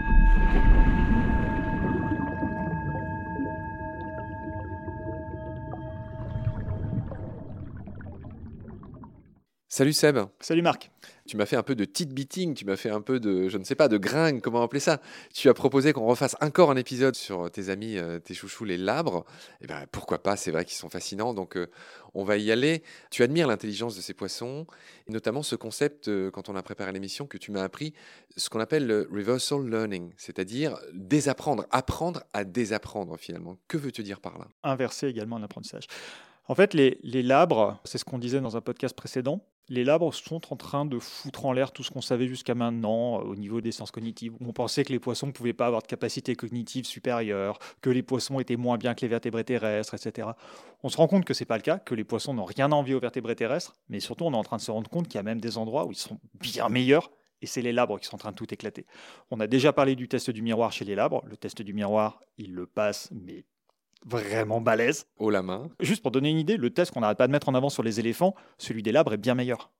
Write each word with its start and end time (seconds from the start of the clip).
Thank 0.00 1.32
you. 1.32 1.37
Salut 9.78 9.92
Seb. 9.92 10.18
Salut 10.40 10.62
Marc. 10.62 10.90
Tu 11.28 11.36
m'as 11.36 11.46
fait 11.46 11.54
un 11.54 11.62
peu 11.62 11.76
de 11.76 11.84
tit 11.84 12.06
beating, 12.06 12.54
tu 12.54 12.64
m'as 12.64 12.74
fait 12.74 12.90
un 12.90 13.00
peu 13.00 13.20
de, 13.20 13.48
je 13.48 13.58
ne 13.58 13.62
sais 13.62 13.76
pas, 13.76 13.86
de 13.86 13.96
gringue, 13.96 14.40
comment 14.40 14.60
appeler 14.60 14.80
ça. 14.80 15.00
Tu 15.32 15.48
as 15.48 15.54
proposé 15.54 15.92
qu'on 15.92 16.06
refasse 16.06 16.34
encore 16.40 16.72
un 16.72 16.76
épisode 16.76 17.14
sur 17.14 17.48
tes 17.48 17.68
amis, 17.68 17.96
euh, 17.96 18.18
tes 18.18 18.34
chouchous, 18.34 18.64
les 18.64 18.76
labres. 18.76 19.24
Eh 19.60 19.68
ben 19.68 19.86
pourquoi 19.92 20.20
pas, 20.20 20.34
c'est 20.34 20.50
vrai 20.50 20.64
qu'ils 20.64 20.74
sont 20.74 20.88
fascinants, 20.88 21.32
donc 21.32 21.56
euh, 21.56 21.68
on 22.12 22.24
va 22.24 22.38
y 22.38 22.50
aller. 22.50 22.82
Tu 23.12 23.22
admires 23.22 23.46
l'intelligence 23.46 23.94
de 23.94 24.00
ces 24.00 24.14
poissons, 24.14 24.66
et 25.06 25.12
notamment 25.12 25.44
ce 25.44 25.54
concept, 25.54 26.08
euh, 26.08 26.32
quand 26.32 26.48
on 26.48 26.56
a 26.56 26.62
préparé 26.64 26.90
l'émission, 26.90 27.28
que 27.28 27.38
tu 27.38 27.52
m'as 27.52 27.62
appris, 27.62 27.94
ce 28.36 28.50
qu'on 28.50 28.58
appelle 28.58 28.84
le 28.84 29.08
reversal 29.12 29.64
learning, 29.64 30.12
c'est-à-dire 30.16 30.76
désapprendre, 30.92 31.66
apprendre 31.70 32.24
à 32.32 32.42
désapprendre 32.42 33.16
finalement. 33.16 33.56
Que 33.68 33.76
veux-tu 33.76 34.02
dire 34.02 34.18
par 34.18 34.38
là? 34.38 34.48
Inverser 34.64 35.06
également 35.06 35.38
l'apprentissage. 35.38 35.86
En 36.48 36.56
fait, 36.56 36.74
les, 36.74 36.98
les 37.04 37.22
labres, 37.22 37.78
c'est 37.84 37.98
ce 37.98 38.04
qu'on 38.04 38.18
disait 38.18 38.40
dans 38.40 38.56
un 38.56 38.60
podcast 38.60 38.96
précédent, 38.96 39.44
les 39.68 39.84
labres 39.84 40.12
sont 40.12 40.52
en 40.52 40.56
train 40.56 40.84
de 40.84 40.98
foutre 40.98 41.44
en 41.44 41.52
l'air 41.52 41.72
tout 41.72 41.82
ce 41.82 41.90
qu'on 41.90 42.00
savait 42.00 42.26
jusqu'à 42.26 42.54
maintenant 42.54 43.20
euh, 43.20 43.24
au 43.24 43.36
niveau 43.36 43.60
des 43.60 43.72
sciences 43.72 43.90
cognitives. 43.90 44.34
On 44.40 44.52
pensait 44.52 44.84
que 44.84 44.92
les 44.92 44.98
poissons 44.98 45.26
ne 45.26 45.32
pouvaient 45.32 45.52
pas 45.52 45.66
avoir 45.66 45.82
de 45.82 45.86
capacité 45.86 46.34
cognitive 46.34 46.84
supérieure, 46.86 47.58
que 47.80 47.90
les 47.90 48.02
poissons 48.02 48.40
étaient 48.40 48.56
moins 48.56 48.78
bien 48.78 48.94
que 48.94 49.02
les 49.02 49.08
vertébrés 49.08 49.44
terrestres, 49.44 49.94
etc. 49.94 50.28
On 50.82 50.88
se 50.88 50.96
rend 50.96 51.08
compte 51.08 51.24
que 51.24 51.34
ce 51.34 51.42
n'est 51.42 51.46
pas 51.46 51.56
le 51.56 51.62
cas, 51.62 51.78
que 51.78 51.94
les 51.94 52.04
poissons 52.04 52.34
n'ont 52.34 52.44
rien 52.44 52.72
envie 52.72 52.94
aux 52.94 53.00
vertébrés 53.00 53.36
terrestres, 53.36 53.76
mais 53.88 54.00
surtout 54.00 54.24
on 54.24 54.32
est 54.32 54.36
en 54.36 54.44
train 54.44 54.56
de 54.56 54.62
se 54.62 54.70
rendre 54.70 54.88
compte 54.88 55.08
qu'il 55.08 55.16
y 55.16 55.20
a 55.20 55.24
même 55.24 55.40
des 55.40 55.58
endroits 55.58 55.86
où 55.86 55.92
ils 55.92 55.96
sont 55.96 56.18
bien 56.34 56.68
meilleurs 56.68 57.10
et 57.40 57.46
c'est 57.46 57.62
les 57.62 57.72
labres 57.72 58.00
qui 58.00 58.06
sont 58.06 58.16
en 58.16 58.18
train 58.18 58.30
de 58.30 58.36
tout 58.36 58.52
éclater. 58.52 58.86
On 59.30 59.40
a 59.40 59.46
déjà 59.46 59.72
parlé 59.72 59.94
du 59.94 60.08
test 60.08 60.30
du 60.30 60.42
miroir 60.42 60.72
chez 60.72 60.84
les 60.84 60.94
labres. 60.94 61.22
Le 61.26 61.36
test 61.36 61.62
du 61.62 61.72
miroir, 61.72 62.20
il 62.36 62.52
le 62.52 62.66
passe, 62.66 63.10
mais 63.12 63.44
vraiment 64.06 64.60
balèze. 64.60 65.06
Haut 65.18 65.30
la 65.30 65.42
main. 65.42 65.68
Juste 65.80 66.02
pour 66.02 66.10
donner 66.10 66.30
une 66.30 66.38
idée, 66.38 66.56
le 66.56 66.70
test 66.70 66.92
qu'on 66.92 67.00
n'arrête 67.00 67.18
pas 67.18 67.26
de 67.26 67.32
mettre 67.32 67.48
en 67.48 67.54
avant 67.54 67.68
sur 67.68 67.82
les 67.82 68.00
éléphants, 68.00 68.34
celui 68.58 68.82
des 68.82 68.92
labres 68.92 69.14
est 69.14 69.18
bien 69.18 69.34
meilleur. 69.34 69.70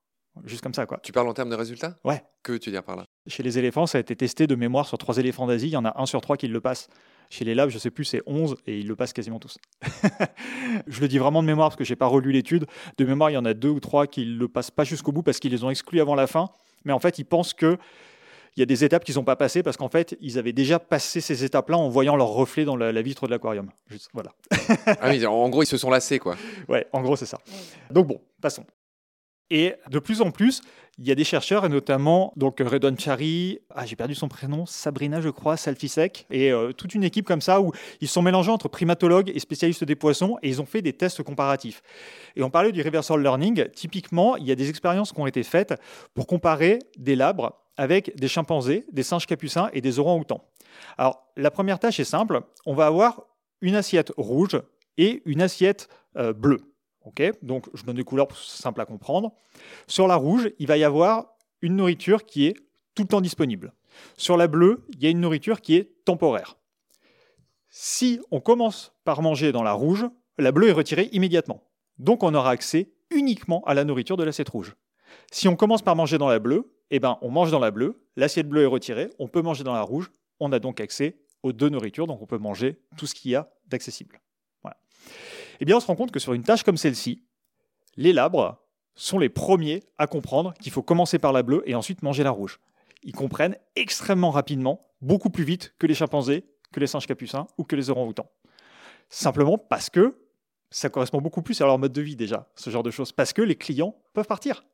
Juste 0.44 0.62
comme 0.62 0.74
ça, 0.74 0.86
quoi. 0.86 1.00
Tu 1.02 1.12
parles 1.12 1.28
en 1.28 1.34
termes 1.34 1.50
de 1.50 1.56
résultats? 1.56 1.96
Ouais. 2.04 2.22
Que 2.42 2.52
veux-tu 2.52 2.70
dire 2.70 2.84
par 2.84 2.96
là? 2.96 3.06
Chez 3.26 3.42
les 3.42 3.58
éléphants, 3.58 3.86
ça 3.86 3.98
a 3.98 4.00
été 4.00 4.14
testé 4.14 4.46
de 4.46 4.54
mémoire 4.54 4.86
sur 4.86 4.98
trois 4.98 5.16
éléphants 5.18 5.46
d'Asie. 5.46 5.66
Il 5.66 5.72
y 5.72 5.76
en 5.76 5.84
a 5.84 6.00
un 6.00 6.06
sur 6.06 6.20
trois 6.20 6.36
qui 6.36 6.48
le 6.48 6.60
passe. 6.60 6.88
Chez 7.30 7.44
les 7.44 7.54
labs, 7.54 7.70
je 7.70 7.78
sais 7.78 7.90
plus, 7.90 8.04
c'est 8.04 8.22
11 8.26 8.56
et 8.66 8.78
ils 8.78 8.86
le 8.86 8.96
passent 8.96 9.12
quasiment 9.12 9.38
tous. 9.38 9.58
je 10.86 11.00
le 11.00 11.08
dis 11.08 11.18
vraiment 11.18 11.42
de 11.42 11.46
mémoire 11.46 11.68
parce 11.68 11.76
que 11.76 11.84
j'ai 11.84 11.96
pas 11.96 12.06
relu 12.06 12.32
l'étude. 12.32 12.66
De 12.96 13.04
mémoire, 13.04 13.30
il 13.30 13.34
y 13.34 13.38
en 13.38 13.44
a 13.44 13.54
deux 13.54 13.68
ou 13.68 13.80
trois 13.80 14.06
qui 14.06 14.24
le 14.24 14.48
passent 14.48 14.70
pas 14.70 14.84
jusqu'au 14.84 15.12
bout 15.12 15.22
parce 15.22 15.38
qu'ils 15.38 15.52
les 15.52 15.64
ont 15.64 15.70
exclus 15.70 16.00
avant 16.00 16.14
la 16.14 16.26
fin. 16.26 16.50
Mais 16.84 16.92
en 16.92 16.98
fait, 17.00 17.18
ils 17.18 17.24
pensent 17.24 17.52
que 17.52 17.76
il 18.58 18.62
y 18.62 18.64
a 18.64 18.66
des 18.66 18.82
étapes 18.82 19.04
qu'ils 19.04 19.14
n'ont 19.14 19.24
pas 19.24 19.36
passées 19.36 19.62
parce 19.62 19.76
qu'en 19.76 19.88
fait, 19.88 20.16
ils 20.20 20.36
avaient 20.36 20.52
déjà 20.52 20.80
passé 20.80 21.20
ces 21.20 21.44
étapes-là 21.44 21.78
en 21.78 21.88
voyant 21.88 22.16
leur 22.16 22.30
reflet 22.30 22.64
dans 22.64 22.74
la, 22.74 23.02
vitre 23.02 23.26
de 23.26 23.30
l'aquarium. 23.30 23.70
Voilà. 24.12 24.32
ah 25.00 25.10
oui, 25.10 25.24
en 25.24 25.48
gros, 25.48 25.62
ils 25.62 25.66
se 25.66 25.76
sont 25.76 25.90
lassés, 25.90 26.18
quoi. 26.18 26.36
Ouais, 26.68 26.84
en 26.92 27.00
gros, 27.00 27.14
c'est 27.14 27.24
ça. 27.24 27.38
Donc 27.92 28.08
bon, 28.08 28.20
passons. 28.42 28.64
Et 29.48 29.74
de 29.88 30.00
plus 30.00 30.22
en 30.22 30.32
plus, 30.32 30.60
il 30.98 31.06
y 31.06 31.12
a 31.12 31.14
des 31.14 31.22
chercheurs, 31.22 31.64
et 31.64 31.68
notamment 31.68 32.32
donc 32.34 32.58
Redouane 32.58 32.98
Chari, 32.98 33.60
ah, 33.76 33.86
j'ai 33.86 33.94
perdu 33.94 34.16
son 34.16 34.26
prénom, 34.26 34.66
Sabrina, 34.66 35.20
je 35.20 35.28
crois, 35.28 35.56
Salfisek, 35.56 36.26
et 36.28 36.50
euh, 36.50 36.72
toute 36.72 36.96
une 36.96 37.04
équipe 37.04 37.26
comme 37.26 37.40
ça 37.40 37.60
où 37.60 37.70
ils 38.00 38.08
sont 38.08 38.22
mélangés 38.22 38.50
entre 38.50 38.66
primatologues 38.66 39.30
et 39.32 39.38
spécialistes 39.38 39.84
des 39.84 39.94
poissons, 39.94 40.36
et 40.42 40.48
ils 40.48 40.60
ont 40.60 40.66
fait 40.66 40.82
des 40.82 40.94
tests 40.94 41.22
comparatifs. 41.22 41.80
Et 42.34 42.42
on 42.42 42.50
parlait 42.50 42.72
du 42.72 42.82
reversal 42.82 43.22
learning. 43.22 43.68
Typiquement, 43.68 44.36
il 44.36 44.46
y 44.46 44.50
a 44.50 44.56
des 44.56 44.68
expériences 44.68 45.12
qui 45.12 45.20
ont 45.20 45.28
été 45.28 45.44
faites 45.44 45.74
pour 46.12 46.26
comparer 46.26 46.80
des 46.98 47.14
labres 47.14 47.52
avec 47.78 48.14
des 48.16 48.28
chimpanzés, 48.28 48.84
des 48.92 49.02
singes 49.02 49.26
capucins 49.26 49.70
et 49.72 49.80
des 49.80 49.98
orang-outans. 49.98 50.44
Alors, 50.98 51.26
la 51.36 51.50
première 51.50 51.78
tâche 51.78 51.98
est 51.98 52.04
simple. 52.04 52.42
On 52.66 52.74
va 52.74 52.86
avoir 52.86 53.22
une 53.62 53.74
assiette 53.74 54.12
rouge 54.18 54.60
et 54.98 55.22
une 55.24 55.40
assiette 55.40 55.88
euh, 56.16 56.34
bleue. 56.34 56.60
Donc, 57.42 57.70
je 57.74 57.84
donne 57.84 57.96
des 57.96 58.04
couleurs 58.04 58.28
pour 58.28 58.36
simple 58.36 58.80
à 58.80 58.84
comprendre. 58.84 59.32
Sur 59.86 60.06
la 60.06 60.16
rouge, 60.16 60.50
il 60.58 60.66
va 60.66 60.76
y 60.76 60.84
avoir 60.84 61.36
une 61.62 61.76
nourriture 61.76 62.26
qui 62.26 62.46
est 62.46 62.54
tout 62.94 63.02
le 63.02 63.08
temps 63.08 63.20
disponible. 63.20 63.72
Sur 64.16 64.36
la 64.36 64.46
bleue, 64.46 64.84
il 64.90 65.02
y 65.02 65.06
a 65.06 65.10
une 65.10 65.20
nourriture 65.20 65.60
qui 65.60 65.76
est 65.76 66.04
temporaire. 66.04 66.58
Si 67.70 68.20
on 68.30 68.40
commence 68.40 68.92
par 69.04 69.22
manger 69.22 69.52
dans 69.52 69.62
la 69.62 69.72
rouge, 69.72 70.06
la 70.36 70.52
bleue 70.52 70.68
est 70.68 70.72
retirée 70.72 71.08
immédiatement. 71.12 71.62
Donc, 71.98 72.22
on 72.22 72.34
aura 72.34 72.50
accès 72.50 72.92
uniquement 73.10 73.62
à 73.64 73.74
la 73.74 73.84
nourriture 73.84 74.16
de 74.16 74.24
l'assiette 74.24 74.50
rouge. 74.50 74.76
Si 75.32 75.48
on 75.48 75.56
commence 75.56 75.82
par 75.82 75.96
manger 75.96 76.18
dans 76.18 76.28
la 76.28 76.38
bleue, 76.38 76.70
eh 76.90 77.00
ben, 77.00 77.18
on 77.22 77.30
mange 77.30 77.50
dans 77.50 77.58
la 77.58 77.70
bleue, 77.70 78.00
l'assiette 78.16 78.48
bleue 78.48 78.62
est 78.62 78.66
retirée, 78.66 79.10
on 79.18 79.28
peut 79.28 79.42
manger 79.42 79.64
dans 79.64 79.74
la 79.74 79.82
rouge, 79.82 80.10
on 80.40 80.52
a 80.52 80.58
donc 80.58 80.80
accès 80.80 81.18
aux 81.42 81.52
deux 81.52 81.68
nourritures, 81.68 82.06
donc 82.06 82.22
on 82.22 82.26
peut 82.26 82.38
manger 82.38 82.80
tout 82.96 83.06
ce 83.06 83.14
qu'il 83.14 83.30
y 83.30 83.34
a 83.34 83.50
d'accessible 83.66 84.20
eh 85.60 85.64
bien 85.64 85.76
on 85.76 85.80
se 85.80 85.86
rend 85.86 85.96
compte 85.96 86.10
que 86.10 86.18
sur 86.18 86.32
une 86.32 86.42
tâche 86.42 86.62
comme 86.62 86.76
celle-ci, 86.76 87.24
les 87.96 88.12
labres 88.12 88.58
sont 88.94 89.18
les 89.18 89.28
premiers 89.28 89.82
à 89.98 90.06
comprendre 90.06 90.54
qu'il 90.54 90.72
faut 90.72 90.82
commencer 90.82 91.18
par 91.18 91.32
la 91.32 91.42
bleue 91.42 91.62
et 91.66 91.74
ensuite 91.74 92.02
manger 92.02 92.22
la 92.22 92.30
rouge. 92.30 92.60
Ils 93.02 93.14
comprennent 93.14 93.56
extrêmement 93.76 94.30
rapidement, 94.30 94.88
beaucoup 95.00 95.30
plus 95.30 95.44
vite 95.44 95.74
que 95.78 95.86
les 95.86 95.94
chimpanzés, 95.94 96.44
que 96.72 96.80
les 96.80 96.86
singes 96.86 97.06
capucins 97.06 97.46
ou 97.56 97.64
que 97.64 97.76
les 97.76 97.90
orang-outans. 97.90 98.30
Simplement 99.08 99.56
parce 99.56 99.88
que 99.88 100.18
ça 100.70 100.90
correspond 100.90 101.20
beaucoup 101.20 101.42
plus 101.42 101.60
à 101.60 101.66
leur 101.66 101.78
mode 101.78 101.92
de 101.92 102.02
vie 102.02 102.16
déjà, 102.16 102.50
ce 102.56 102.70
genre 102.70 102.82
de 102.82 102.90
choses, 102.90 103.12
parce 103.12 103.32
que 103.32 103.42
les 103.42 103.56
clients 103.56 103.96
peuvent 104.12 104.26
partir. 104.26 104.64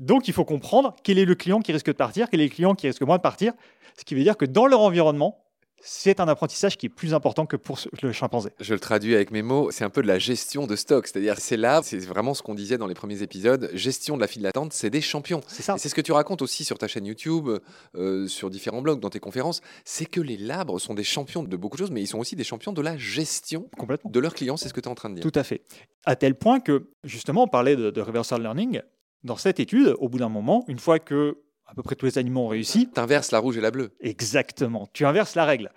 Donc 0.00 0.28
il 0.28 0.34
faut 0.34 0.44
comprendre 0.44 0.94
quel 1.02 1.18
est 1.18 1.24
le 1.24 1.34
client 1.34 1.60
qui 1.60 1.72
risque 1.72 1.86
de 1.86 1.92
partir, 1.92 2.28
quel 2.30 2.40
est 2.40 2.44
le 2.44 2.50
client 2.50 2.74
qui 2.74 2.86
risque 2.86 3.02
moins 3.02 3.16
de 3.16 3.22
partir, 3.22 3.52
ce 3.98 4.04
qui 4.04 4.14
veut 4.14 4.22
dire 4.22 4.36
que 4.36 4.44
dans 4.44 4.66
leur 4.66 4.80
environnement, 4.80 5.42
c'est 5.80 6.20
un 6.20 6.28
apprentissage 6.28 6.76
qui 6.76 6.86
est 6.86 6.90
plus 6.90 7.14
important 7.14 7.46
que 7.46 7.56
pour 7.56 7.78
le 8.02 8.12
chimpanzé. 8.12 8.50
Je 8.60 8.74
le 8.74 8.80
traduis 8.80 9.14
avec 9.14 9.30
mes 9.30 9.42
mots, 9.42 9.70
c'est 9.70 9.84
un 9.84 9.90
peu 9.90 10.02
de 10.02 10.06
la 10.06 10.18
gestion 10.18 10.66
de 10.66 10.74
stock, 10.74 11.06
c'est-à-dire 11.06 11.38
c'est 11.38 11.56
là, 11.56 11.80
c'est 11.82 11.98
vraiment 11.98 12.34
ce 12.34 12.42
qu'on 12.42 12.54
disait 12.54 12.78
dans 12.78 12.86
les 12.86 12.94
premiers 12.94 13.22
épisodes, 13.22 13.70
gestion 13.74 14.16
de 14.16 14.20
la 14.20 14.26
file 14.26 14.42
d'attente, 14.42 14.72
c'est 14.72 14.90
des 14.90 15.00
champions. 15.00 15.40
C'est 15.46 15.62
ça. 15.62 15.76
c'est 15.78 15.88
ce 15.88 15.94
que 15.94 16.00
tu 16.00 16.12
racontes 16.12 16.42
aussi 16.42 16.64
sur 16.64 16.78
ta 16.78 16.88
chaîne 16.88 17.06
YouTube, 17.06 17.48
euh, 17.94 18.26
sur 18.26 18.50
différents 18.50 18.82
blogs, 18.82 19.00
dans 19.00 19.10
tes 19.10 19.20
conférences, 19.20 19.60
c'est 19.84 20.06
que 20.06 20.20
les 20.20 20.36
labres 20.36 20.80
sont 20.80 20.94
des 20.94 21.04
champions 21.04 21.42
de 21.42 21.56
beaucoup 21.56 21.76
de 21.76 21.82
choses, 21.82 21.90
mais 21.90 22.02
ils 22.02 22.08
sont 22.08 22.18
aussi 22.18 22.36
des 22.36 22.44
champions 22.44 22.72
de 22.72 22.82
la 22.82 22.96
gestion 22.96 23.68
de 24.04 24.20
leurs 24.20 24.34
clients, 24.34 24.56
c'est 24.56 24.68
ce 24.68 24.74
que 24.74 24.80
tu 24.80 24.88
es 24.88 24.92
en 24.92 24.96
train 24.96 25.10
de 25.10 25.16
dire. 25.16 25.22
Tout 25.22 25.38
à 25.38 25.44
fait. 25.44 25.62
À 26.04 26.16
tel 26.16 26.34
point 26.34 26.60
que, 26.60 26.90
justement, 27.04 27.44
on 27.44 27.48
parlait 27.48 27.76
de, 27.76 27.90
de 27.90 28.00
reversal 28.00 28.42
learning, 28.42 28.80
dans 29.26 29.36
cette 29.36 29.60
étude, 29.60 29.94
au 29.98 30.08
bout 30.08 30.18
d'un 30.18 30.28
moment, 30.28 30.64
une 30.68 30.78
fois 30.78 30.98
que 30.98 31.38
à 31.66 31.74
peu 31.74 31.82
près 31.82 31.96
tous 31.96 32.06
les 32.06 32.18
animaux 32.18 32.42
ont 32.42 32.48
réussi. 32.48 32.88
Tu 32.94 33.00
inverses 33.00 33.32
la 33.32 33.40
rouge 33.40 33.58
et 33.58 33.60
la 33.60 33.70
bleue. 33.70 33.90
Exactement. 34.00 34.88
Tu 34.92 35.04
inverses 35.04 35.34
la 35.34 35.44
règle. 35.44 35.72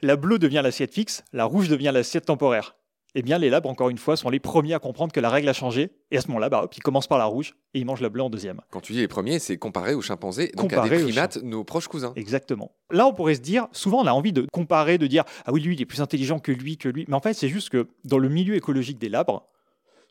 La 0.00 0.16
bleue 0.16 0.38
devient 0.38 0.60
l'assiette 0.62 0.92
fixe, 0.92 1.24
la 1.32 1.44
rouge 1.44 1.68
devient 1.68 1.90
l'assiette 1.92 2.26
temporaire. 2.26 2.76
Eh 3.14 3.20
bien, 3.20 3.36
les 3.36 3.50
labres, 3.50 3.68
encore 3.68 3.90
une 3.90 3.98
fois, 3.98 4.16
sont 4.16 4.30
les 4.30 4.40
premiers 4.40 4.72
à 4.72 4.78
comprendre 4.78 5.12
que 5.12 5.20
la 5.20 5.28
règle 5.28 5.46
a 5.48 5.52
changé. 5.52 5.90
Et 6.10 6.16
à 6.16 6.22
ce 6.22 6.28
moment-là, 6.28 6.48
bah, 6.48 6.66
ils 6.74 6.82
commencent 6.82 7.08
par 7.08 7.18
la 7.18 7.26
rouge 7.26 7.54
et 7.74 7.78
ils 7.78 7.84
mangent 7.84 8.00
la 8.00 8.08
bleue 8.08 8.22
en 8.22 8.30
deuxième. 8.30 8.62
Quand 8.70 8.80
tu 8.80 8.94
dis 8.94 9.00
les 9.00 9.08
premiers, 9.08 9.38
c'est 9.38 9.58
comparé 9.58 9.92
aux 9.92 10.00
chimpanzés, 10.00 10.50
donc 10.56 10.72
à 10.72 10.88
des 10.88 11.02
primates, 11.02 11.36
nos 11.42 11.62
proches 11.62 11.88
cousins. 11.88 12.14
Exactement. 12.16 12.72
Là, 12.90 13.06
on 13.06 13.12
pourrait 13.12 13.34
se 13.34 13.40
dire, 13.40 13.68
souvent, 13.72 14.00
on 14.02 14.06
a 14.06 14.12
envie 14.12 14.32
de 14.32 14.46
comparer, 14.50 14.96
de 14.96 15.06
dire, 15.06 15.24
ah 15.44 15.52
oui, 15.52 15.60
lui, 15.60 15.74
il 15.74 15.82
est 15.82 15.86
plus 15.86 16.00
intelligent 16.00 16.38
que 16.38 16.52
lui, 16.52 16.78
que 16.78 16.88
lui. 16.88 17.04
Mais 17.06 17.14
en 17.14 17.20
fait, 17.20 17.34
c'est 17.34 17.48
juste 17.48 17.68
que 17.68 17.86
dans 18.04 18.18
le 18.18 18.30
milieu 18.30 18.54
écologique 18.54 18.98
des 18.98 19.10
labres, 19.10 19.46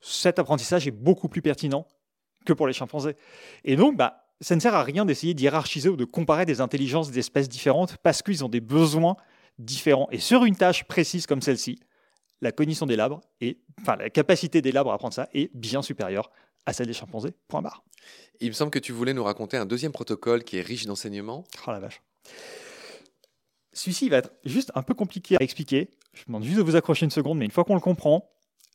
cet 0.02 0.38
apprentissage 0.38 0.88
est 0.88 0.92
beaucoup 0.92 1.28
plus 1.28 1.42
pertinent 1.42 1.88
que 2.46 2.54
pour 2.54 2.68
les 2.68 2.74
chimpanzés. 2.74 3.16
Et 3.64 3.76
donc, 3.76 3.98
bah, 3.98 4.26
ça 4.42 4.56
ne 4.56 4.60
sert 4.60 4.74
à 4.74 4.84
rien 4.84 5.06
d'essayer 5.06 5.34
d'hiérarchiser 5.34 5.90
ou 5.90 5.96
de 5.96 6.06
comparer 6.06 6.46
des 6.46 6.62
intelligences 6.62 7.12
d'espèces 7.12 7.50
différentes 7.50 7.98
parce 7.98 8.22
qu'ils 8.22 8.44
ont 8.44 8.50
des 8.50 8.62
besoins 8.62 9.16
différents. 9.60 10.08
Et 10.12 10.20
sur 10.20 10.46
une 10.46 10.56
tâche 10.56 10.84
précise 10.86 11.28
comme 11.28 11.42
celle-ci, 11.42 11.80
la 12.42 12.52
cognition 12.52 12.88
des 12.88 12.96
labres 12.96 13.22
et 13.40 13.60
enfin 13.80 13.96
la 13.96 14.10
capacité 14.10 14.62
des 14.62 14.72
labres 14.72 14.92
à 14.92 14.96
apprendre 14.96 15.14
ça 15.14 15.30
est 15.34 15.56
bien 15.56 15.84
supérieure 15.84 16.32
à 16.66 16.74
celle 16.74 16.88
des 16.88 16.94
chimpanzés. 16.94 17.34
Point 17.48 17.62
barre. 17.62 17.84
Il 18.40 18.48
me 18.48 18.54
semble 18.54 18.72
que 18.72 18.80
tu 18.80 18.92
voulais 18.92 19.14
nous 19.14 19.24
raconter 19.24 19.58
un 19.58 19.66
deuxième 19.66 19.92
protocole 19.92 20.44
qui 20.44 20.58
est 20.58 20.62
riche 20.62 20.86
d'enseignements. 20.86 21.44
Oh 21.68 21.72
la 21.72 21.80
vache. 21.80 22.02
Celui-ci 23.74 24.10
va 24.10 24.18
être 24.18 24.32
juste 24.44 24.72
un 24.76 24.84
peu 24.84 24.94
compliqué 24.94 25.38
à 25.40 25.44
expliquer. 25.44 25.92
Je 26.14 26.26
demande 26.26 26.44
juste 26.44 26.58
de 26.58 26.64
vous 26.64 26.76
accrocher 26.76 27.06
une 27.06 27.12
seconde, 27.12 27.38
mais 27.38 27.46
une 27.46 27.52
fois 27.52 27.64
qu'on 27.64 27.76
le 27.76 27.82
comprend, 27.82 28.30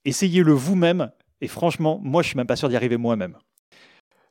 essayez-le 0.05 0.52
vous-même. 0.52 1.11
Et 1.40 1.49
franchement, 1.49 2.00
moi, 2.02 2.23
je 2.23 2.29
suis 2.29 2.37
même 2.37 2.46
pas 2.46 2.56
sûr 2.56 2.69
d'y 2.69 2.76
arriver 2.76 2.96
moi-même. 2.96 3.37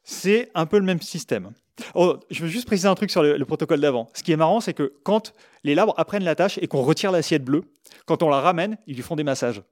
C'est 0.05 0.51
un 0.53 0.67
peu 0.67 0.77
le 0.77 0.85
même 0.85 1.01
système. 1.01 1.51
Oh, 1.95 2.17
je 2.29 2.43
veux 2.43 2.47
juste 2.47 2.67
préciser 2.67 2.87
un 2.87 2.95
truc 2.95 3.09
sur 3.09 3.23
le, 3.23 3.43
protocole 3.43 3.81
d'avant. 3.81 4.07
Ce 4.13 4.21
qui 4.21 4.31
est 4.31 4.37
marrant, 4.37 4.61
c'est 4.61 4.73
que 4.73 4.93
quand 5.03 5.33
les 5.63 5.75
labres 5.75 5.95
apprennent 5.97 6.23
la 6.23 6.35
tâche 6.35 6.59
et 6.61 6.67
qu'on 6.67 6.83
retire 6.83 7.11
l'assiette 7.11 7.43
bleue, 7.43 7.63
quand 8.05 8.21
on 8.21 8.29
la 8.29 8.39
ramène, 8.39 8.77
ils 8.85 8.95
lui 8.95 9.01
font 9.01 9.15
des 9.15 9.23
massages. 9.23 9.63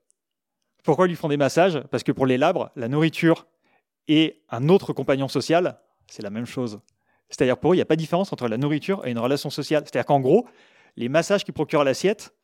Pourquoi 0.82 1.06
ils 1.06 1.10
lui 1.10 1.16
font 1.16 1.28
des 1.28 1.36
massages? 1.36 1.80
Parce 1.90 2.02
que 2.02 2.12
pour 2.12 2.26
les 2.26 2.36
labres, 2.36 2.70
la 2.74 2.88
nourriture 2.88 3.46
et 4.08 4.42
un 4.50 4.68
autre 4.68 4.92
compagnon 4.92 5.28
social, 5.28 5.78
c'est 6.08 6.22
la 6.22 6.30
même 6.30 6.46
chose. 6.46 6.80
C'est-à-dire 7.30 7.56
pour 7.56 7.72
eux, 7.72 7.74
il 7.74 7.78
n'y 7.78 7.82
a 7.82 7.86
pas 7.86 7.96
de 7.96 8.00
différence 8.00 8.32
entre 8.32 8.48
la 8.48 8.58
nourriture 8.58 9.06
et 9.06 9.12
une 9.12 9.18
relation 9.20 9.50
sociale. 9.50 9.84
C'est-à-dire 9.84 10.04
qu'en 10.04 10.20
gros, 10.20 10.46
les 10.96 11.08
massages 11.08 11.44
qui 11.44 11.52
procurent 11.52 11.84
l'assiette, 11.84 12.34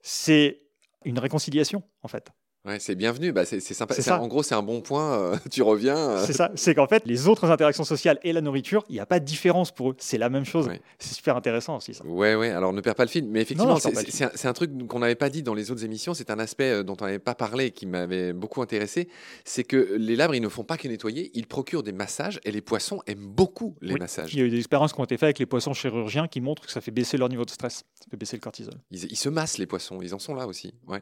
c'est 0.00 0.60
une 1.04 1.18
réconciliation, 1.20 1.84
en 2.02 2.08
fait. 2.08 2.30
Ouais, 2.68 2.78
c'est 2.80 2.94
bienvenu, 2.94 3.32
bah, 3.32 3.46
c'est 3.46 3.60
sympa. 3.60 3.94
Ça. 3.94 4.20
En 4.20 4.28
gros, 4.28 4.42
c'est 4.42 4.54
un 4.54 4.62
bon 4.62 4.82
point. 4.82 5.18
euh, 5.18 5.36
tu 5.50 5.62
reviens. 5.62 5.96
euh, 5.96 6.24
C'est 6.26 6.34
ça, 6.34 6.50
c'est 6.54 6.74
qu'en 6.74 6.86
fait, 6.86 7.02
les 7.06 7.26
autres 7.26 7.50
interactions 7.50 7.84
sociales 7.84 8.18
et 8.22 8.32
la 8.34 8.42
nourriture, 8.42 8.84
il 8.90 8.92
n'y 8.92 9.00
a 9.00 9.06
pas 9.06 9.20
de 9.20 9.24
différence 9.24 9.70
pour 9.72 9.90
eux. 9.90 9.96
C'est 9.98 10.18
la 10.18 10.28
même 10.28 10.44
chose. 10.44 10.66
Ouais. 10.68 10.80
C'est 10.98 11.14
super 11.14 11.34
intéressant 11.36 11.78
aussi, 11.78 11.94
ça. 11.94 12.04
Ouais, 12.04 12.34
ouais, 12.34 12.50
alors 12.50 12.74
ne 12.74 12.80
perds 12.82 12.94
pas 12.94 13.04
le 13.04 13.10
fil. 13.10 13.26
Mais 13.26 13.40
effectivement, 13.40 13.76
c'est 13.78 14.46
un, 14.46 14.52
truc 14.52 14.70
qu'on 14.86 14.98
n'avait 14.98 15.14
pas 15.14 15.30
dit 15.30 15.42
dans 15.42 15.54
les 15.54 15.70
autres 15.70 15.84
émissions. 15.84 16.12
C'est 16.12 16.30
un 16.30 16.38
aspect 16.38 16.70
euh, 16.70 16.82
dont 16.82 16.96
on 17.00 17.04
n'avait 17.06 17.18
pas 17.18 17.34
parlé 17.34 17.66
et 17.66 17.70
qui 17.70 17.86
m'avait 17.86 18.34
beaucoup 18.34 18.60
intéressé. 18.60 19.08
C'est 19.46 19.64
que 19.64 19.94
les 19.98 20.14
labres, 20.14 20.34
ils 20.34 20.42
ne 20.42 20.48
font 20.50 20.64
pas 20.64 20.76
que 20.76 20.88
nettoyer, 20.88 21.30
ils 21.34 21.46
procurent 21.46 21.82
des 21.82 21.92
massages 21.92 22.38
et 22.44 22.50
les 22.50 22.60
poissons 22.60 23.00
aiment 23.06 23.26
beaucoup 23.26 23.76
les 23.80 23.94
Oui. 23.94 23.98
massages. 24.00 24.34
Il 24.34 24.40
y 24.40 24.42
a 24.42 24.44
eu 24.44 24.50
des 24.50 24.58
expériences 24.58 24.92
qui 24.92 25.00
ont 25.00 25.04
été 25.04 25.16
faites 25.16 25.24
avec 25.28 25.38
les 25.38 25.46
poissons 25.46 25.72
chirurgiens 25.72 26.28
qui 26.28 26.40
montrent 26.42 26.66
que 26.66 26.72
ça 26.72 26.80
fait 26.82 26.90
baisser 26.90 27.16
leur 27.16 27.28
niveau 27.30 27.44
de 27.46 27.50
stress, 27.50 27.84
ça 27.94 28.04
fait 28.10 28.16
baisser 28.18 28.36
le 28.36 28.40
cortisol. 28.40 28.74
Ils, 28.90 29.04
ils 29.10 29.16
se 29.16 29.28
massent, 29.30 29.56
les 29.58 29.66
poissons, 29.66 30.00
ils 30.02 30.14
en 30.14 30.18
sont 30.18 30.34
là 30.34 30.46
aussi. 30.46 30.74
Ouais. 30.86 31.00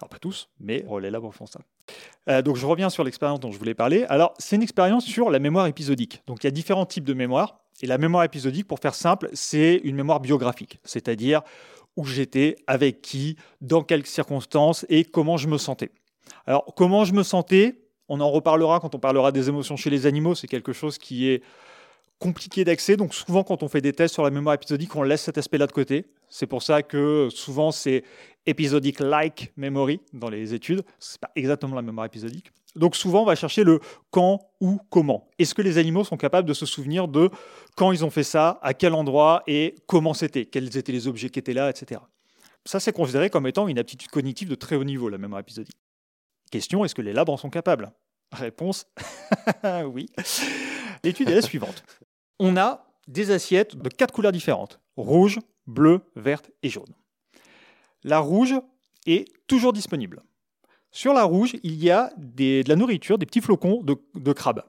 Alors 0.00 0.08
pas 0.08 0.18
tous, 0.18 0.48
mais 0.60 0.84
oh, 0.88 0.98
les 0.98 1.10
labres 1.10 1.32
font 1.32 1.46
ça. 1.46 1.60
Donc 2.42 2.56
je 2.56 2.66
reviens 2.66 2.90
sur 2.90 3.02
l'expérience 3.02 3.40
dont 3.40 3.50
je 3.50 3.58
voulais 3.58 3.74
parler. 3.74 4.04
Alors 4.08 4.34
c'est 4.38 4.56
une 4.56 4.62
expérience 4.62 5.04
sur 5.04 5.30
la 5.30 5.38
mémoire 5.38 5.66
épisodique. 5.66 6.22
Donc 6.26 6.44
il 6.44 6.46
y 6.46 6.48
a 6.48 6.52
différents 6.52 6.86
types 6.86 7.04
de 7.04 7.14
mémoire. 7.14 7.60
Et 7.80 7.86
la 7.86 7.98
mémoire 7.98 8.24
épisodique, 8.24 8.66
pour 8.66 8.80
faire 8.80 8.94
simple, 8.94 9.30
c'est 9.32 9.80
une 9.84 9.94
mémoire 9.94 10.18
biographique, 10.18 10.80
c'est-à-dire 10.84 11.42
où 11.96 12.04
j'étais, 12.04 12.56
avec 12.66 13.02
qui, 13.02 13.36
dans 13.60 13.82
quelles 13.82 14.04
circonstances 14.06 14.84
et 14.88 15.04
comment 15.04 15.36
je 15.36 15.48
me 15.48 15.58
sentais. 15.58 15.90
Alors 16.46 16.64
comment 16.76 17.04
je 17.04 17.12
me 17.12 17.22
sentais, 17.22 17.80
on 18.08 18.20
en 18.20 18.30
reparlera 18.30 18.80
quand 18.80 18.94
on 18.94 18.98
parlera 18.98 19.32
des 19.32 19.48
émotions 19.48 19.76
chez 19.76 19.90
les 19.90 20.06
animaux, 20.06 20.34
c'est 20.34 20.48
quelque 20.48 20.72
chose 20.72 20.98
qui 20.98 21.28
est 21.28 21.42
compliqué 22.18 22.64
d'accès. 22.64 22.96
Donc 22.96 23.14
souvent 23.14 23.44
quand 23.44 23.62
on 23.62 23.68
fait 23.68 23.80
des 23.80 23.92
tests 23.92 24.14
sur 24.14 24.22
la 24.22 24.30
mémoire 24.30 24.54
épisodique, 24.54 24.94
on 24.96 25.02
laisse 25.02 25.22
cet 25.22 25.38
aspect-là 25.38 25.66
de 25.66 25.72
côté. 25.72 26.06
C'est 26.28 26.46
pour 26.46 26.62
ça 26.62 26.82
que 26.82 27.28
souvent 27.30 27.70
c'est 27.70 28.04
épisodique 28.46 29.00
like 29.00 29.52
memory 29.56 30.00
dans 30.12 30.28
les 30.28 30.54
études. 30.54 30.82
C'est 30.98 31.20
pas 31.20 31.30
exactement 31.36 31.76
la 31.76 31.82
mémoire 31.82 32.06
épisodique. 32.06 32.50
Donc 32.76 32.96
souvent 32.96 33.22
on 33.22 33.24
va 33.24 33.34
chercher 33.34 33.64
le 33.64 33.80
quand, 34.10 34.50
où, 34.60 34.78
comment. 34.90 35.28
Est-ce 35.38 35.54
que 35.54 35.62
les 35.62 35.78
animaux 35.78 36.04
sont 36.04 36.16
capables 36.16 36.48
de 36.48 36.54
se 36.54 36.66
souvenir 36.66 37.08
de 37.08 37.30
quand 37.76 37.92
ils 37.92 38.04
ont 38.04 38.10
fait 38.10 38.24
ça, 38.24 38.58
à 38.62 38.74
quel 38.74 38.94
endroit 38.94 39.42
et 39.46 39.74
comment 39.86 40.14
c'était, 40.14 40.44
quels 40.44 40.76
étaient 40.76 40.92
les 40.92 41.08
objets 41.08 41.30
qui 41.30 41.38
étaient 41.38 41.54
là, 41.54 41.70
etc. 41.70 42.00
Ça 42.64 42.80
c'est 42.80 42.92
considéré 42.92 43.30
comme 43.30 43.46
étant 43.46 43.68
une 43.68 43.78
aptitude 43.78 44.10
cognitive 44.10 44.48
de 44.48 44.54
très 44.54 44.76
haut 44.76 44.84
niveau, 44.84 45.08
la 45.08 45.18
mémoire 45.18 45.40
épisodique. 45.40 45.76
Question, 46.50 46.84
est-ce 46.84 46.94
que 46.94 47.02
les 47.02 47.12
labres 47.12 47.32
en 47.32 47.36
sont 47.36 47.50
capables? 47.50 47.90
Réponse, 48.32 48.86
oui. 49.86 50.06
L'étude 51.02 51.30
est 51.30 51.34
la 51.34 51.42
suivante. 51.42 51.82
On 52.38 52.56
a 52.56 52.86
des 53.06 53.30
assiettes 53.30 53.76
de 53.76 53.88
quatre 53.88 54.12
couleurs 54.12 54.32
différentes. 54.32 54.80
Rouge, 54.96 55.38
bleu, 55.66 56.00
verte 56.16 56.50
et 56.62 56.68
jaune. 56.68 56.94
La 58.04 58.18
rouge 58.18 58.54
est 59.06 59.28
toujours 59.46 59.72
disponible. 59.72 60.22
Sur 60.90 61.12
la 61.12 61.24
rouge, 61.24 61.56
il 61.62 61.82
y 61.82 61.90
a 61.90 62.12
de 62.16 62.66
la 62.66 62.76
nourriture, 62.76 63.18
des 63.18 63.26
petits 63.26 63.40
flocons 63.40 63.82
de, 63.82 63.96
de 64.14 64.32
crabes. 64.32 64.62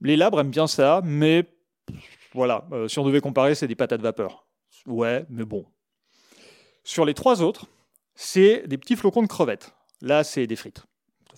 Les 0.00 0.16
labres 0.16 0.40
aiment 0.40 0.50
bien 0.50 0.66
ça, 0.66 1.00
mais 1.04 1.48
voilà, 2.34 2.66
euh, 2.72 2.88
si 2.88 2.98
on 2.98 3.04
devait 3.04 3.20
comparer, 3.20 3.54
c'est 3.54 3.68
des 3.68 3.74
patates 3.74 4.02
vapeur. 4.02 4.46
Ouais, 4.86 5.24
mais 5.28 5.44
bon. 5.44 5.64
Sur 6.82 7.04
les 7.04 7.14
trois 7.14 7.42
autres, 7.42 7.66
c'est 8.14 8.66
des 8.66 8.76
petits 8.76 8.96
flocons 8.96 9.22
de 9.22 9.28
crevettes. 9.28 9.74
Là, 10.00 10.24
c'est 10.24 10.46
des 10.46 10.56
frites. 10.56 10.84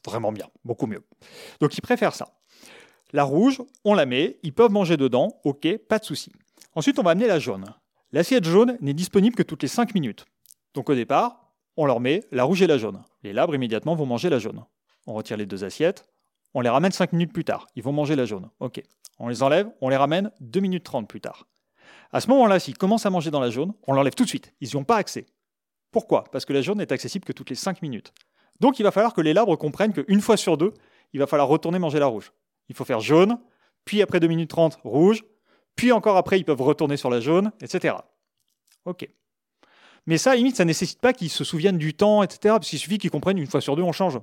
Vraiment 0.04 0.32
bien, 0.32 0.48
beaucoup 0.64 0.86
mieux. 0.86 1.04
Donc 1.60 1.76
ils 1.76 1.80
préfèrent 1.80 2.14
ça. 2.14 2.35
La 3.16 3.24
rouge, 3.24 3.62
on 3.82 3.94
la 3.94 4.04
met, 4.04 4.38
ils 4.42 4.52
peuvent 4.52 4.70
manger 4.70 4.98
dedans, 4.98 5.40
ok, 5.42 5.78
pas 5.88 5.98
de 5.98 6.04
souci. 6.04 6.30
Ensuite, 6.74 6.98
on 6.98 7.02
va 7.02 7.12
amener 7.12 7.26
la 7.26 7.38
jaune. 7.38 7.64
L'assiette 8.12 8.44
jaune 8.44 8.76
n'est 8.82 8.92
disponible 8.92 9.34
que 9.34 9.42
toutes 9.42 9.62
les 9.62 9.68
5 9.68 9.94
minutes. 9.94 10.26
Donc 10.74 10.90
au 10.90 10.94
départ, 10.94 11.50
on 11.78 11.86
leur 11.86 11.98
met 11.98 12.24
la 12.30 12.44
rouge 12.44 12.60
et 12.60 12.66
la 12.66 12.76
jaune. 12.76 13.02
Les 13.22 13.32
labres 13.32 13.54
immédiatement 13.54 13.94
vont 13.94 14.04
manger 14.04 14.28
la 14.28 14.38
jaune. 14.38 14.62
On 15.06 15.14
retire 15.14 15.38
les 15.38 15.46
deux 15.46 15.64
assiettes, 15.64 16.06
on 16.52 16.60
les 16.60 16.68
ramène 16.68 16.92
5 16.92 17.14
minutes 17.14 17.32
plus 17.32 17.44
tard. 17.44 17.66
Ils 17.74 17.82
vont 17.82 17.90
manger 17.90 18.16
la 18.16 18.26
jaune. 18.26 18.50
Ok. 18.60 18.82
On 19.18 19.28
les 19.28 19.42
enlève, 19.42 19.66
on 19.80 19.88
les 19.88 19.96
ramène 19.96 20.30
2 20.40 20.60
minutes 20.60 20.84
30 20.84 21.08
plus 21.08 21.22
tard. 21.22 21.46
À 22.12 22.20
ce 22.20 22.28
moment-là, 22.28 22.58
s'ils 22.58 22.76
commencent 22.76 23.06
à 23.06 23.10
manger 23.10 23.30
dans 23.30 23.40
la 23.40 23.48
jaune, 23.48 23.72
on 23.86 23.94
l'enlève 23.94 24.14
tout 24.14 24.24
de 24.24 24.28
suite. 24.28 24.52
Ils 24.60 24.68
n'y 24.68 24.76
ont 24.76 24.84
pas 24.84 24.96
accès. 24.96 25.24
Pourquoi? 25.90 26.24
Parce 26.24 26.44
que 26.44 26.52
la 26.52 26.60
jaune 26.60 26.76
n'est 26.76 26.92
accessible 26.92 27.24
que 27.24 27.32
toutes 27.32 27.48
les 27.48 27.56
5 27.56 27.80
minutes. 27.80 28.12
Donc 28.60 28.78
il 28.78 28.82
va 28.82 28.90
falloir 28.90 29.14
que 29.14 29.22
les 29.22 29.32
labres 29.32 29.56
comprennent 29.56 29.94
qu'une 29.94 30.20
fois 30.20 30.36
sur 30.36 30.58
deux, 30.58 30.74
il 31.14 31.20
va 31.20 31.26
falloir 31.26 31.48
retourner 31.48 31.78
manger 31.78 31.98
la 31.98 32.08
rouge. 32.08 32.30
Il 32.68 32.74
faut 32.74 32.84
faire 32.84 33.00
jaune, 33.00 33.38
puis 33.84 34.02
après 34.02 34.20
2 34.20 34.26
minutes 34.26 34.50
30, 34.50 34.78
rouge, 34.84 35.24
puis 35.76 35.92
encore 35.92 36.16
après, 36.16 36.38
ils 36.38 36.44
peuvent 36.44 36.62
retourner 36.62 36.96
sur 36.96 37.10
la 37.10 37.20
jaune, 37.20 37.52
etc. 37.60 37.96
Ok. 38.84 39.08
Mais 40.06 40.18
ça, 40.18 40.34
limite, 40.34 40.56
ça 40.56 40.64
ne 40.64 40.68
nécessite 40.68 41.00
pas 41.00 41.12
qu'ils 41.12 41.30
se 41.30 41.44
souviennent 41.44 41.78
du 41.78 41.94
temps, 41.94 42.22
etc. 42.22 42.54
Parce 42.54 42.68
qu'il 42.68 42.78
suffit 42.78 42.98
qu'ils 42.98 43.10
comprennent 43.10 43.38
une 43.38 43.46
fois 43.46 43.60
sur 43.60 43.76
deux, 43.76 43.82
on 43.82 43.92
change. 43.92 44.18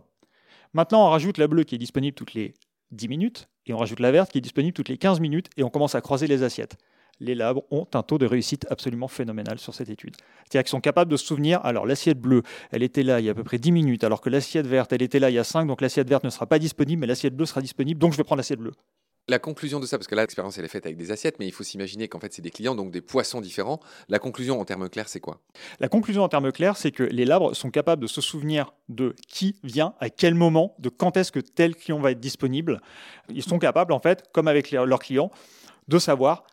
Maintenant, 0.74 1.06
on 1.06 1.10
rajoute 1.10 1.38
la 1.38 1.48
bleue 1.48 1.64
qui 1.64 1.76
est 1.76 1.80
disponible 1.80 2.16
toutes 2.16 2.34
les 2.34 2.54
10 2.92 3.08
minutes, 3.08 3.50
et 3.66 3.74
on 3.74 3.78
rajoute 3.78 4.00
la 4.00 4.12
verte 4.12 4.32
qui 4.32 4.38
est 4.38 4.42
disponible 4.42 4.74
toutes 4.74 4.90
les 4.90 4.98
15 4.98 5.20
minutes, 5.20 5.50
et 5.58 5.64
on 5.64 5.70
commence 5.70 5.96
à 5.96 6.02
croiser 6.02 6.28
les 6.28 6.44
assiettes. 6.44 6.78
Les 7.20 7.36
labres 7.36 7.64
ont 7.72 7.88
un 7.94 8.04
taux 8.04 8.18
de 8.18 8.26
réussite 8.26 8.66
absolument 8.70 9.08
phénoménal 9.08 9.60
sur 9.60 9.74
cette 9.74 9.90
étude. 9.90 10.16
C'est-à-dire 10.44 10.64
qu'ils 10.64 10.72
sont 10.72 10.82
capables 10.82 11.12
de 11.12 11.18
se 11.18 11.26
souvenir, 11.26 11.60
alors 11.64 11.86
l'assiette 11.86 12.20
bleue, 12.20 12.44
elle 12.72 12.84
était 12.84 13.04
là 13.04 13.20
il 13.20 13.26
y 13.26 13.30
a 13.30 13.32
à 13.32 13.36
peu 13.36 13.44
près 13.44 13.60
10 13.60 13.72
minutes, 13.72 14.04
alors 14.04 14.22
que 14.22 14.30
l'assiette 14.30 14.68
verte, 14.68 14.92
elle 14.94 15.02
était 15.02 15.20
là 15.20 15.30
il 15.30 15.34
y 15.34 15.40
a 15.40 15.44
5, 15.44 15.66
donc 15.66 15.82
l'assiette 15.82 16.10
verte 16.10 16.24
ne 16.24 16.30
sera 16.30 16.48
pas 16.48 16.60
disponible, 16.60 17.02
mais 17.02 17.08
l'assiette 17.08 17.36
bleue 17.36 17.46
sera 17.46 17.62
disponible, 17.62 18.00
donc 18.00 18.14
je 18.14 18.18
vais 18.18 18.24
prendre 18.24 18.40
l'assiette 18.40 18.60
bleue. 18.60 18.74
La 19.30 19.40
conclusion 19.40 19.80
de 19.80 19.86
ça, 19.86 19.98
parce 19.98 20.08
que 20.08 20.16
là, 20.16 20.24
l'expérience, 20.24 20.58
elle 20.58 20.66
est 20.66 20.70
faite 20.70 20.86
avec 20.86 20.98
des 20.98 21.10
assiettes, 21.10 21.40
mais 21.40 21.48
il 21.48 21.54
faut 21.54 21.64
s'imaginer 21.64 22.10
qu'en 22.10 22.20
fait, 22.20 22.34
c'est 22.34 22.42
des 22.42 22.52
clients, 22.52 22.76
donc 22.76 22.92
des 22.92 23.00
poissons 23.00 23.40
différents. 23.40 23.80
La 24.10 24.20
conclusion, 24.20 24.60
en 24.60 24.66
termes 24.66 24.90
clairs, 24.90 25.08
c'est 25.08 25.22
quoi? 25.22 25.40
La 25.80 25.88
conclusion 25.88 26.24
en 26.24 26.28
termes 26.28 26.52
clairs, 26.52 26.76
c'est 26.76 26.92
que 26.92 27.04
les 27.04 27.24
labres 27.24 27.56
sont 27.56 27.72
capables 27.72 28.02
de 28.02 28.08
se 28.08 28.20
souvenir 28.20 28.74
de 28.90 29.16
qui 29.30 29.56
vient, 29.64 29.94
à 30.02 30.10
quel 30.10 30.36
moment, 30.36 30.76
de 30.80 30.90
quand 30.90 31.16
est-ce 31.16 31.32
que 31.32 31.40
tel 31.40 31.74
client 31.74 32.02
va 32.02 32.12
être 32.12 32.20
disponible. 32.20 32.82
Ils 33.30 33.44
sont 33.44 33.60
capables, 33.60 33.94
en 33.94 34.00
fait, 34.00 34.26
comme 34.34 34.50
avec 34.50 34.72
leurs 34.72 35.00
clients, 35.00 35.32
de 35.88 36.00
savoir, 36.00 36.44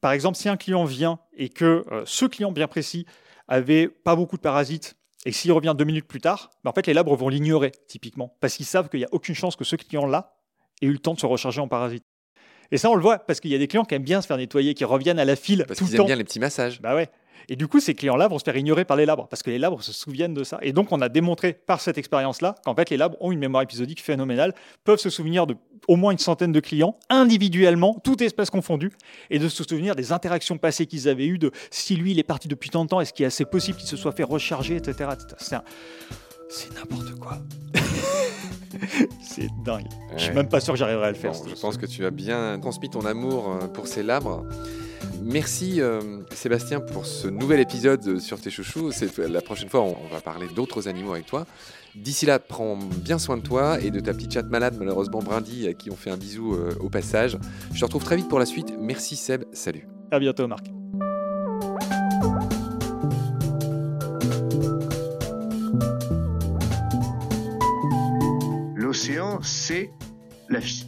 par 0.00 0.12
exemple, 0.12 0.36
si 0.36 0.48
un 0.48 0.56
client 0.56 0.84
vient 0.84 1.18
et 1.36 1.48
que 1.48 1.84
euh, 1.90 2.02
ce 2.06 2.24
client 2.24 2.52
bien 2.52 2.68
précis 2.68 3.06
avait 3.48 3.88
pas 3.88 4.16
beaucoup 4.16 4.36
de 4.36 4.42
parasites 4.42 4.96
et 5.26 5.32
s'il 5.32 5.52
revient 5.52 5.74
deux 5.76 5.84
minutes 5.84 6.06
plus 6.06 6.20
tard, 6.20 6.50
ben, 6.64 6.70
en 6.70 6.72
fait, 6.72 6.86
les 6.86 6.94
labres 6.94 7.16
vont 7.16 7.28
l'ignorer, 7.28 7.72
typiquement, 7.86 8.36
parce 8.40 8.56
qu'ils 8.56 8.66
savent 8.66 8.88
qu'il 8.88 9.00
n'y 9.00 9.06
a 9.06 9.12
aucune 9.12 9.34
chance 9.34 9.56
que 9.56 9.64
ce 9.64 9.76
client-là 9.76 10.36
ait 10.80 10.86
eu 10.86 10.92
le 10.92 10.98
temps 10.98 11.14
de 11.14 11.20
se 11.20 11.26
recharger 11.26 11.60
en 11.60 11.68
parasites. 11.68 12.04
Et 12.70 12.78
ça, 12.78 12.90
on 12.90 12.94
le 12.94 13.02
voit, 13.02 13.18
parce 13.18 13.40
qu'il 13.40 13.50
y 13.50 13.54
a 13.54 13.58
des 13.58 13.66
clients 13.66 13.84
qui 13.84 13.94
aiment 13.94 14.02
bien 14.02 14.20
se 14.20 14.26
faire 14.26 14.36
nettoyer, 14.36 14.74
qui 14.74 14.84
reviennent 14.84 15.18
à 15.18 15.24
la 15.24 15.36
file 15.36 15.64
Parce 15.66 15.78
tout 15.78 15.86
qu'ils 15.86 15.96
aiment 15.96 16.06
bien 16.06 16.16
les 16.16 16.24
petits 16.24 16.38
massages. 16.38 16.80
Bah 16.80 16.94
ouais. 16.94 17.08
Et 17.50 17.56
du 17.56 17.66
coup, 17.66 17.80
ces 17.80 17.94
clients-là 17.94 18.28
vont 18.28 18.38
se 18.38 18.44
faire 18.44 18.56
ignorer 18.56 18.84
par 18.84 18.96
les 18.96 19.06
labres, 19.06 19.26
parce 19.28 19.42
que 19.42 19.50
les 19.50 19.58
labres 19.58 19.82
se 19.82 19.92
souviennent 19.92 20.34
de 20.34 20.44
ça. 20.44 20.58
Et 20.60 20.72
donc, 20.72 20.92
on 20.92 21.00
a 21.00 21.08
démontré 21.08 21.54
par 21.54 21.80
cette 21.80 21.96
expérience-là 21.96 22.54
qu'en 22.64 22.74
fait, 22.74 22.90
les 22.90 22.96
labres 22.98 23.16
ont 23.20 23.32
une 23.32 23.38
mémoire 23.38 23.62
épisodique 23.62 24.02
phénoménale, 24.02 24.52
peuvent 24.84 24.98
se 24.98 25.08
souvenir 25.10 25.46
de 25.46 25.56
au 25.86 25.96
moins 25.96 26.12
une 26.12 26.18
centaine 26.18 26.52
de 26.52 26.60
clients, 26.60 26.98
individuellement, 27.08 27.98
toutes 28.04 28.20
espèces 28.20 28.50
confondues, 28.50 28.92
et 29.30 29.38
de 29.38 29.48
se 29.48 29.64
souvenir 29.64 29.94
des 29.96 30.12
interactions 30.12 30.58
passées 30.58 30.84
qu'ils 30.86 31.08
avaient 31.08 31.26
eues, 31.26 31.38
de 31.38 31.50
si 31.70 31.96
lui, 31.96 32.10
il 32.10 32.18
est 32.18 32.22
parti 32.24 32.48
depuis 32.48 32.68
tant 32.68 32.84
de 32.84 32.90
temps, 32.90 33.00
est-ce 33.00 33.14
qu'il 33.14 33.24
est 33.24 33.28
assez 33.28 33.46
possible 33.46 33.78
qu'il 33.78 33.88
se 33.88 33.96
soit 33.96 34.12
fait 34.12 34.24
recharger, 34.24 34.76
etc. 34.76 35.10
C'est 35.38 35.54
un- 35.54 35.62
n'importe 36.74 37.14
quoi. 37.18 37.38
C'est 39.22 39.48
dingue. 39.64 39.86
Je 40.16 40.18
suis 40.22 40.28
Ouais. 40.30 40.34
même 40.36 40.48
pas 40.48 40.60
sûr 40.60 40.74
que 40.74 40.78
j'arriverai 40.78 41.06
à 41.06 41.10
le 41.10 41.16
faire. 41.16 41.32
Bon, 41.32 41.44
je 41.48 41.60
pense 41.60 41.76
que 41.76 41.86
tu 41.86 42.04
as 42.04 42.10
bien 42.10 42.58
transmis 42.60 42.90
ton 42.90 43.04
amour 43.06 43.48
euh, 43.62 43.66
pour 43.68 43.86
ces 43.86 44.02
labres. 44.02 44.44
Merci 45.22 45.80
euh, 45.80 46.00
Sébastien 46.32 46.80
pour 46.80 47.04
ce 47.06 47.28
nouvel 47.28 47.60
épisode 47.60 48.18
sur 48.18 48.40
tes 48.40 48.50
chouchous. 48.50 48.92
C'est- 48.92 49.18
La 49.18 49.40
prochaine 49.40 49.68
fois, 49.68 49.82
on, 49.82 49.96
on 50.04 50.08
va 50.12 50.20
parler 50.20 50.46
d'autres 50.54 50.88
animaux 50.88 51.12
avec 51.12 51.26
toi. 51.26 51.46
D'ici 51.94 52.26
là, 52.26 52.38
prends 52.38 52.76
bien 52.76 53.18
soin 53.18 53.36
de 53.36 53.42
toi 53.42 53.80
et 53.80 53.90
de 53.90 53.98
ta 54.00 54.12
petite 54.14 54.32
chatte 54.32 54.48
malade, 54.48 54.76
malheureusement 54.78 55.20
Brindy, 55.20 55.66
à 55.66 55.74
qui 55.74 55.90
on 55.90 55.96
fait 55.96 56.10
un 56.10 56.16
bisou 56.16 56.54
euh, 56.54 56.72
au 56.80 56.88
passage. 56.88 57.36
Je 57.74 57.80
te 57.80 57.84
retrouve 57.84 58.04
très 58.04 58.16
vite 58.16 58.28
pour 58.28 58.38
la 58.38 58.46
suite. 58.46 58.72
Merci 58.78 59.16
Seb, 59.16 59.44
salut. 59.52 59.88
À 60.10 60.18
bientôt, 60.18 60.46
Marc. 60.46 60.66
L'océan, 68.76 69.40
c'est 69.42 69.90
la 70.48 70.60
vie. 70.60 70.87